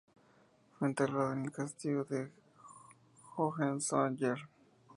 Fue 0.79 0.87
enterrado 0.87 1.33
en 1.33 1.43
el 1.45 1.51
Castillo 1.51 2.03
de 2.05 2.31
Hohenzollern. 3.37 4.49